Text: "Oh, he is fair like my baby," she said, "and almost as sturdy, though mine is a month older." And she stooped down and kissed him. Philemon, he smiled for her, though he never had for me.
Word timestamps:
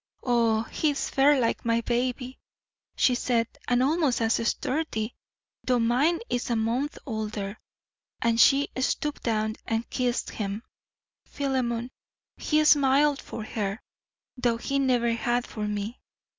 "Oh, 0.23 0.63
he 0.63 0.89
is 0.89 1.11
fair 1.11 1.39
like 1.39 1.63
my 1.63 1.81
baby," 1.81 2.39
she 2.95 3.13
said, 3.13 3.47
"and 3.67 3.83
almost 3.83 4.19
as 4.19 4.33
sturdy, 4.47 5.13
though 5.63 5.77
mine 5.77 6.21
is 6.27 6.49
a 6.49 6.55
month 6.55 6.97
older." 7.05 7.59
And 8.19 8.41
she 8.41 8.69
stooped 8.79 9.21
down 9.21 9.57
and 9.67 9.87
kissed 9.91 10.31
him. 10.31 10.63
Philemon, 11.27 11.91
he 12.35 12.65
smiled 12.65 13.21
for 13.21 13.43
her, 13.43 13.79
though 14.35 14.57
he 14.57 14.79
never 14.79 15.11
had 15.13 15.45
for 15.45 15.67
me. 15.67 16.01